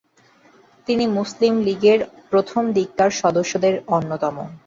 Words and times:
তিনি 0.87 1.05
মুসলিম 1.07 1.53
লীগের 1.59 1.99
প্রথমদিককার 2.29 3.09
সদস্যদের 3.21 3.73
অন্যতম। 3.87 4.35